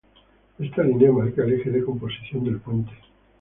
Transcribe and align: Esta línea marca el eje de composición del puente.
Esta 0.57 0.81
línea 0.81 1.11
marca 1.11 1.43
el 1.43 1.53
eje 1.61 1.69
de 1.69 1.83
composición 1.85 2.43
del 2.45 2.59
puente. 2.59 2.91